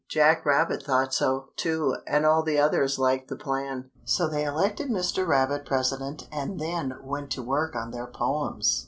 Jack 0.09 0.47
Rabbit 0.47 0.81
thought 0.81 1.13
so, 1.13 1.49
too, 1.55 1.95
and 2.07 2.25
all 2.25 2.41
the 2.41 2.57
others 2.57 2.97
liked 2.97 3.27
the 3.27 3.35
plan. 3.35 3.91
So 4.03 4.27
they 4.27 4.43
elected 4.45 4.89
Mr. 4.89 5.27
Rabbit 5.27 5.63
president 5.63 6.27
and 6.31 6.59
then 6.59 6.95
went 7.03 7.29
to 7.33 7.43
work 7.43 7.75
on 7.75 7.91
their 7.91 8.07
poems. 8.07 8.79